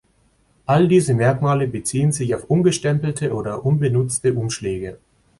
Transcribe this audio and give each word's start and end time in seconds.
Alle 0.65 0.87
diese 0.87 1.13
Merkmale 1.13 1.67
beziehen 1.67 2.11
sich 2.11 2.33
auf 2.33 2.45
ungestempelte 2.45 3.35
oder 3.35 3.63
unbenutzte 3.63 4.33
Umschläge. 4.33 4.97